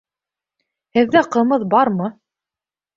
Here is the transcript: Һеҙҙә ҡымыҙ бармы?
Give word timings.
Һеҙҙә 0.99 1.23
ҡымыҙ 1.37 1.69
бармы? 1.77 2.13